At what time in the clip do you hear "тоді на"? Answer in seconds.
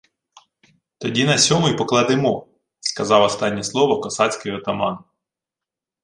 0.97-1.37